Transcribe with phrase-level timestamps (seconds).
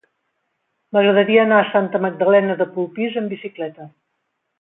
[0.95, 3.87] M'agradaria anar a Santa Magdalena de Polpís amb bicicleta.